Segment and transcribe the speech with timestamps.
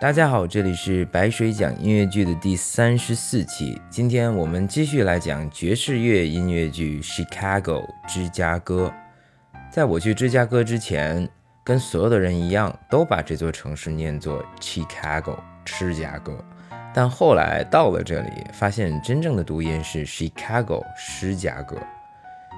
[0.00, 3.78] 大家好，这里是白水讲音乐剧的第三十四期。
[3.90, 8.90] 今天我们继续来讲爵士乐音乐剧《Chicago》芝加哥。
[9.70, 11.28] 在我去芝加哥之前，
[11.62, 15.36] 跟所有的人一样，都把这座城市念作 Chicago
[15.66, 16.42] 芝加哥。
[16.94, 21.76] 但后来到了这里，发现真正的读音是 Chicago 芝加哥。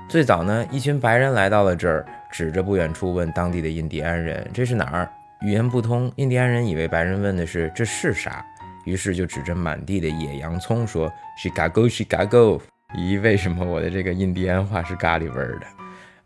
[0.08, 5.10] 最早呢，一群白人来到了这儿，指着不远处问当地的印第安人：“这是哪儿？”
[5.44, 8.44] 语言不通，印第安人以为白人问的是这是啥，
[8.84, 12.60] 于是就指着满地的野洋葱说：“Chicago, Chicago。”
[12.94, 15.66] 咦，为什么我的这个印第安话是咖喱味儿的？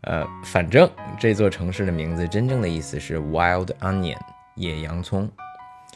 [0.01, 4.19] 呃，反正这座城市的名字真正的意思是 Wild Onion，
[4.53, 5.27] 野洋葱。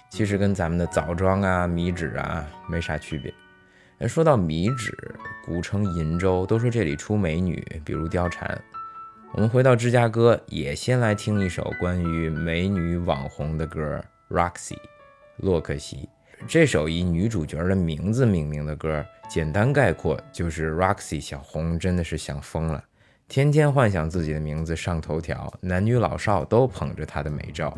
[0.09, 4.07] 其实跟咱们的枣庄啊、米脂啊没啥区别。
[4.07, 4.97] 说到米脂，
[5.45, 8.59] 古称银州，都说这里出美女，比如貂蝉。
[9.33, 14.03] 我们回到芝加哥，也先来听一首关于美女网红的歌
[14.35, 14.73] 《Roxy》，
[15.37, 16.09] 洛克西。
[16.49, 22.83] 这首以女主角的名字命名的歌，简单概括就是 Roxy 小红真的是想疯了，
[23.29, 27.73] 天天幻想自己的名字上头条，男女老少都捧着她的美照。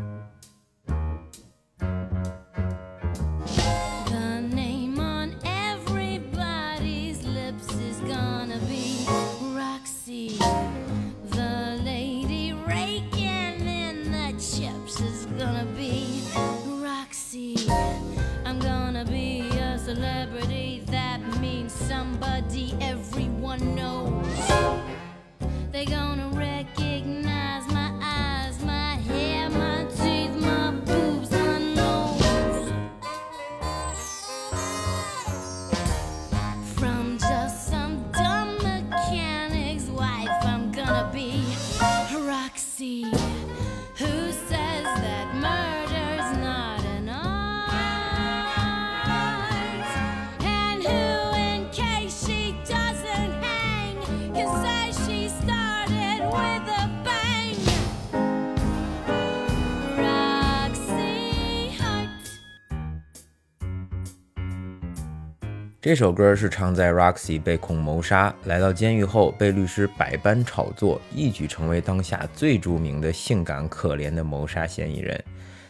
[65.83, 75.21] 这首歌是唱在 Roxy 被控谋杀，来到监狱后被律师百般炒作，一举成为当下最著名的性感可怜的谋杀嫌疑人。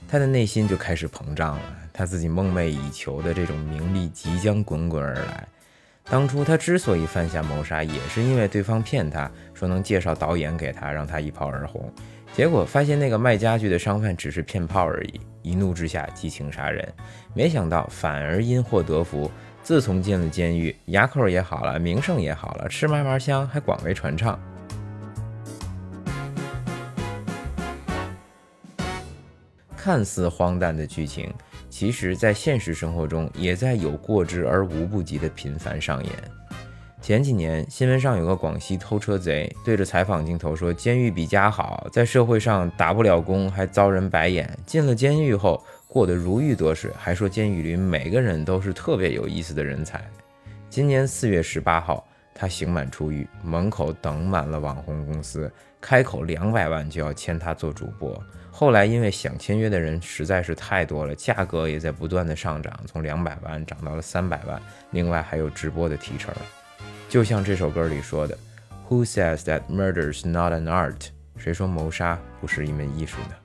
[0.07, 5.47] 他的内心就开始膨胀了，他自己梦寐以求的这种名利即将滚滚而来。
[6.03, 11.91] 当初他之所以犯下谋杀，也是因为对方骗他说能介绍导演给他，让他一炮而红。
[12.33, 16.87] 结果发现那个卖家具的商贩只是骗炮而已，一怒之下激情杀人，
[17.33, 19.31] 没想到反而因祸得福。
[19.63, 24.37] 自从进了监狱，牙口也好了，名声也好了，吃嘛嘛香，还广为传唱。
[29.77, 31.33] 看似荒诞的剧情，
[31.69, 36.11] 其实在现实生活中也在有过之而无不及的频繁上演。
[37.03, 44.49] 前几年新闻上有个广西偷车贼，对着采访镜头说：“监狱比家好，在社会上打不了工，还遭人白眼。
[44.65, 50.01] 进了监狱后。”过得如鱼得水，还说监狱里每个人都是特别有意思的人才。
[50.69, 58.17] 今年四月十八号，他刑满出狱，门口等满了网红公司，开口两百万就要签他做主播。
[58.49, 64.59] 后来因为想签约的人实在是太多了，价格也在不断的上涨，从两百万涨到了三百万。
[64.91, 66.33] 另外还有直播的提成。
[67.13, 68.35] 就像这首歌里说的
[68.89, 73.35] ：“Who says that murder's not an art？” 谁说谋杀不是一门艺术呢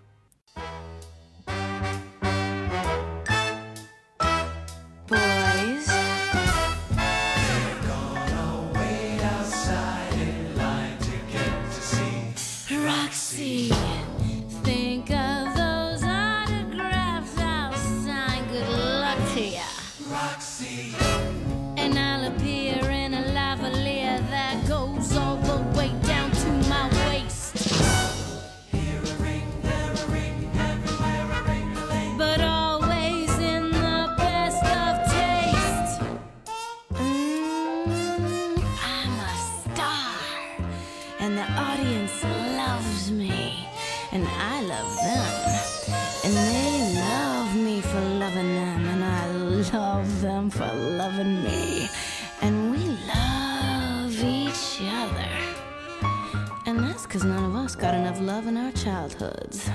[57.09, 59.71] cause none of us got enough love in our childhoods.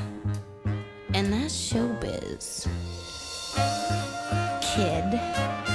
[1.16, 2.68] And that's showbiz.
[4.62, 5.73] Kid.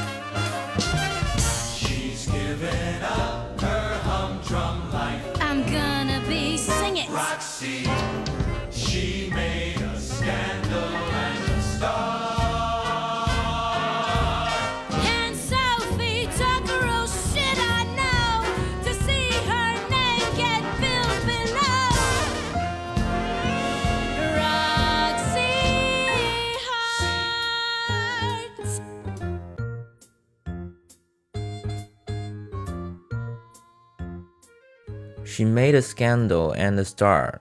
[35.39, 37.35] She made a scandal and a star。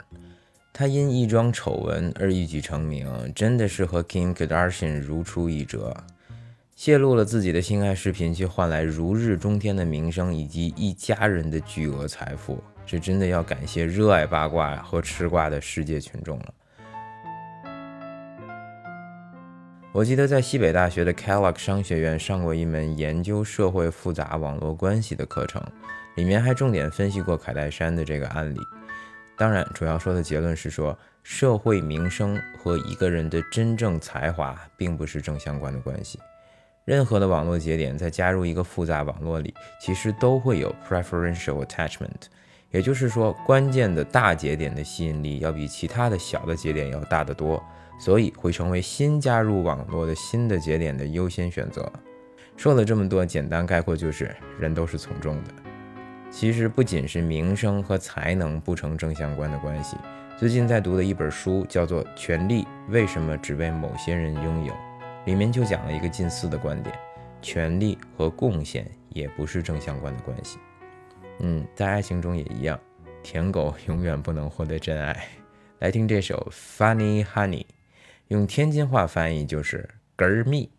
[0.72, 5.98] 她因一桩丑闻而一举成名，真的是和 Kim Kardashian 如出一辙。
[6.76, 16.54] 泄露了自己的性爱视频，却换来如日中天的名声以及一家人的巨额财富，这真的要感谢热爱八卦和吃瓜的世界群众了。
[19.92, 25.60] 我记得在西北大学的 Kellogg 商学院上过一门研究社会复杂网络关系的课程，
[26.18, 28.60] 里面还重点分析过凯戴珊的这个案例。
[29.38, 36.20] 当然，主要说的结论是说，社会名声和一个人的真正才华并不是正相关的关系。
[36.84, 42.28] 任何的网络节点在加入一个复杂网络里，其实都会有 preferential attachment，
[42.72, 47.64] 也就是说，关键的大节点的吸引力要比其他的小的节点要大得多。
[48.00, 51.92] 所以会成为新加入网络的新的节点的优先选择。
[52.56, 55.67] 说了这么多，简单概括就是人都是从众的。
[56.30, 59.98] 其实不仅是名声和才能不成正相关的关系。
[60.38, 64.74] 最近在读的一本书叫做《权力为什么只为某些人拥有》，
[65.26, 66.96] 里面就讲了一个近似的观点：
[67.42, 70.60] 权力和贡献也不是正相关的关系。
[71.40, 72.80] 嗯，在爱情中也一样，
[73.24, 75.28] 舔狗永远不能获得真爱。
[75.80, 77.62] 来听这首《Funny Honey》。
[78.28, 80.70] 用天津话翻译就是“哏儿蜜”。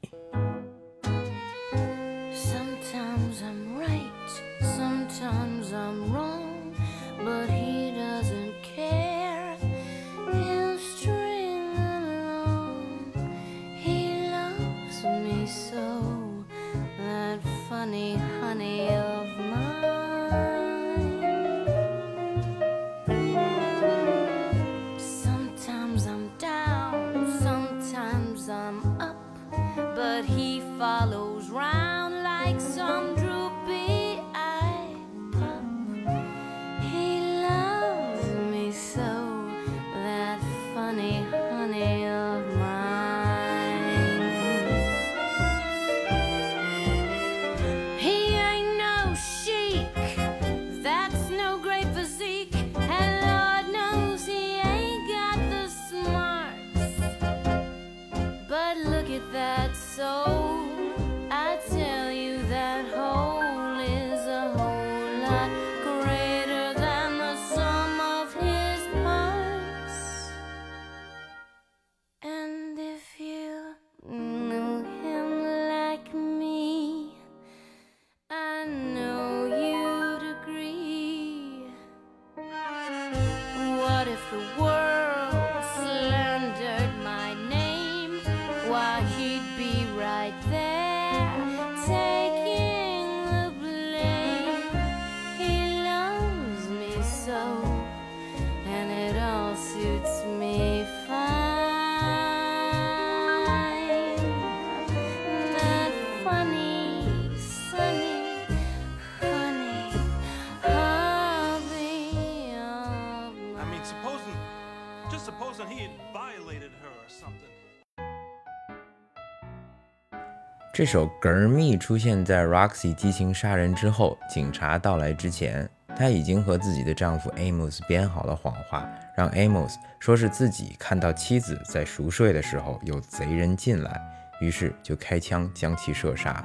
[120.78, 134.00] 这首《Girl Me》出现在 Roxy 激情杀人之后，警察到来之前，她已经和自己的丈夫 Amos 编好了谎话，让 Amos 说是自己看到妻子在熟睡的时候有贼人进来，
[134.40, 136.44] 于是就开枪将其射杀。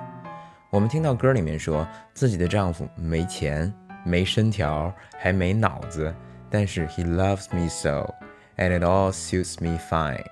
[0.72, 3.72] 我们听到歌里面说自己的丈夫没钱、
[4.04, 6.12] 没身条、还没脑子，
[6.50, 8.12] 但是 He loves me so
[8.58, 10.26] and it all suits me fine。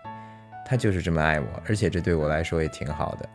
[0.66, 3.30] 他就是这么爱我，而且这对我来说也挺好的。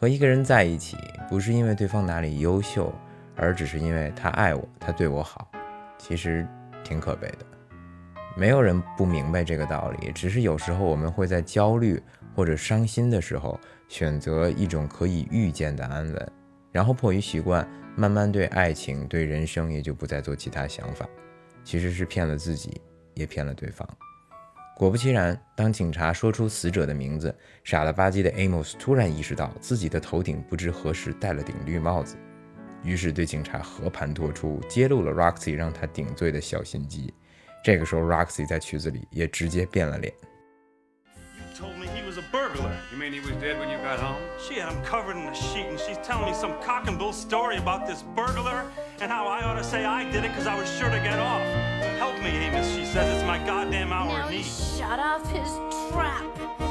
[0.00, 0.96] 和一个人在一起，
[1.28, 2.90] 不是因为对方哪里优秀，
[3.36, 5.46] 而只是因为他爱我，他对我好，
[5.98, 6.48] 其实
[6.82, 7.44] 挺可悲的。
[8.34, 12.02] 没有人不明白这个道理，只是有时候我们会在焦虑
[12.34, 16.32] 或者伤心的时候，选择一种可以预见的安稳，
[16.72, 21.06] 然后迫于习惯，慢慢对爱情、对人生也就不再做其他想法，
[21.62, 22.80] 其实是骗了自己，
[23.12, 23.86] 也骗了对方。
[24.80, 32.16] 果不其然，当警察说出死者的名字，傻了吧唧的 Amos 突然意识到自己的头顶不知何时戴了顶绿帽子，
[32.82, 37.12] 于是对警察和盘托出，揭露了 Roxy 让他顶罪的小心机。
[37.62, 40.10] 这个时候，Roxy 在曲子里也直接变了脸。
[41.54, 42.72] told me he was a burglar.
[42.90, 44.16] You mean he was dead when you got home?
[44.38, 47.58] Shit, I'm covered in a sheet, and she's telling me some cock and bull story
[47.58, 48.64] about this burglar
[48.98, 51.18] and how I ought to say I did it because I was sure to get
[51.18, 51.79] off.
[52.00, 53.14] Help me, Amos, she says.
[53.14, 54.46] It's my goddamn hour now of need.
[54.46, 55.52] Shut off his
[55.92, 56.69] trap.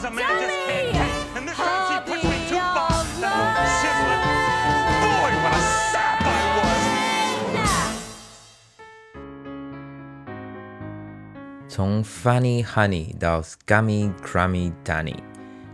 [0.00, 0.26] 怎么了？
[11.68, 15.16] 从 funny honey 到 scummy crummy danny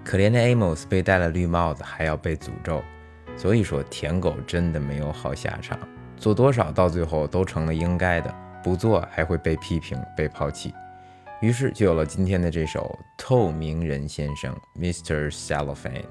[0.04, 2.82] 可怜的 Amos 被戴了绿帽子，还要被诅咒。
[3.36, 5.78] 所以说舔狗真的没有好下场，
[6.16, 10.74] 做多少到最后都成了应该的，不做还会被批评、被抛弃。
[11.41, 15.31] 于是就有了今天的这首《透明人先生》（Mr.
[15.31, 16.05] Cellophane）。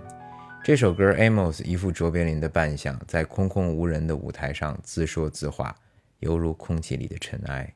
[0.62, 5.74] 这首歌，Amos 一副卓别林的扮相，在空空无人的舞台上自说自话，
[6.18, 7.74] 犹如空气里的尘埃。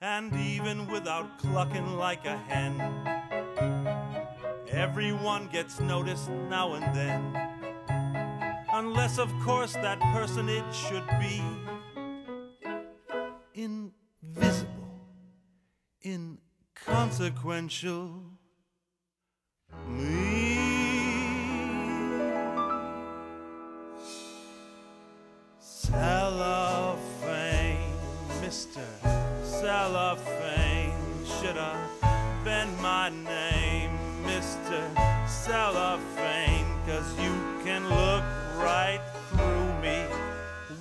[0.00, 2.78] And even without clucking like a hen,
[4.70, 7.20] everyone gets noticed now and then.
[8.72, 11.40] Unless, of course, that personage should be
[13.54, 13.92] invisible,
[16.87, 18.23] inconsequential.
[19.87, 20.57] Me.
[25.59, 26.97] Cellophane,
[28.41, 28.85] Mr.
[29.43, 30.93] Cellophane,
[31.25, 33.91] should have been my name,
[34.23, 34.79] Mr.
[35.27, 37.33] Cellophane, cause you
[37.63, 38.23] can look
[38.57, 40.05] right through me,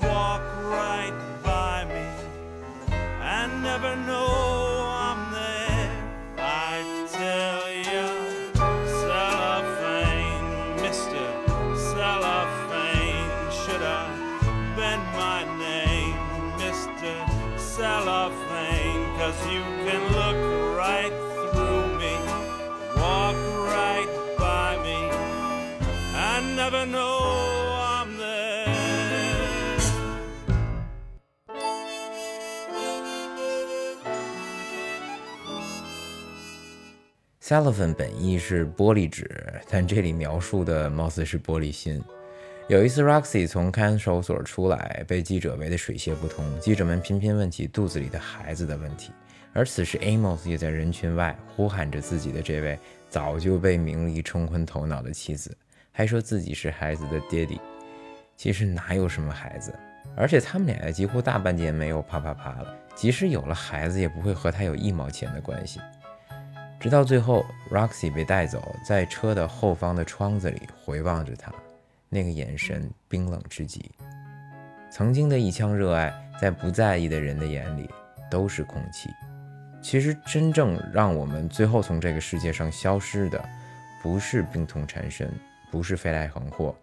[0.03, 2.07] walk right by me,
[3.23, 4.48] and never know
[37.49, 39.27] Cellophane 本意是玻璃纸，
[39.71, 41.99] 但这里描述的貌似是玻璃心。
[42.69, 46.45] 有一次，Roxy 从看守所出来，被记者围得水泄不通。
[46.61, 49.13] 记者们频频问起肚子里的孩子的问题，
[49.55, 52.79] 而此时 Amos 也在人群外呼喊着自己的这位
[53.09, 55.57] 早就被名利冲昏头脑的妻子，
[55.91, 57.59] 还说自己是孩子的爹地。
[58.37, 59.75] 其实哪有什么孩子，
[60.15, 62.77] 而且他们俩也几乎大半年没有啪啪啪了。
[62.95, 65.81] 即使有了孩子，也不会和他有一毛钱的关系。
[66.81, 71.53] 直到最后，Roxy 被带走，在车的后方的窗子里回望着他，
[72.09, 73.91] 那个眼神冰冷至极。
[74.91, 77.91] 曾经的一腔热爱，在不在意的人的眼里
[78.31, 79.11] 都是空气。
[79.83, 83.45] 其实，真正让我们最后从这个世界上消失的，
[84.01, 85.33] 不是病痛缠身，
[85.73, 86.77] 不是飞来横祸，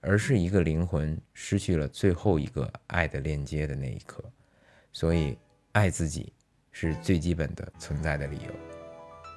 [0.00, 4.22] 而是一个灵魂失去了最后一个爱的链接的那一刻。
[4.92, 5.38] 所以，
[5.72, 6.32] 爱自己
[6.72, 8.77] 是最基本的存在的理由。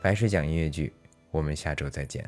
[0.02, 0.92] 白水讲音乐剧，
[1.30, 2.28] 我们下周再见。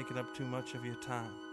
[0.00, 1.49] taking up too much of your time.